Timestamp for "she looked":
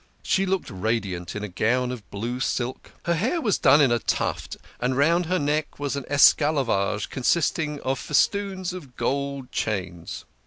0.23-0.71